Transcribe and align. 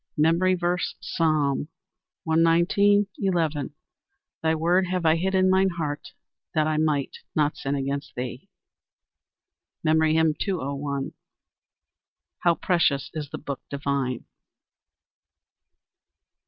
MEMORY 0.17 0.55
VERSE, 0.55 0.95
Psalm 0.99 1.67
119: 2.23 3.05
11 3.19 3.75
"Thy 4.41 4.55
word 4.55 4.87
have 4.87 5.05
I 5.05 5.15
hid 5.15 5.35
in 5.35 5.47
mine 5.47 5.69
heart, 5.77 6.13
that 6.55 6.65
I 6.65 6.77
might; 6.77 7.17
not 7.35 7.55
sin 7.55 7.75
against 7.75 8.15
thee." 8.15 8.49
MEMORY 9.83 10.15
HYMN 10.15 10.33
_"How 12.43 12.55
precious 12.55 13.11
is 13.13 13.29
the 13.29 13.37
book 13.37 13.61
divine!" 13.69 14.25